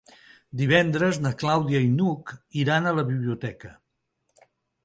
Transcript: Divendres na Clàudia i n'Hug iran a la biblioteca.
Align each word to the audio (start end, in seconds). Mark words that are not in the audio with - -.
Divendres 0.61 1.19
na 1.25 1.33
Clàudia 1.43 1.81
i 1.87 1.91
n'Hug 1.99 2.33
iran 2.63 2.89
a 2.89 2.95
la 3.01 3.07
biblioteca. 3.11 3.75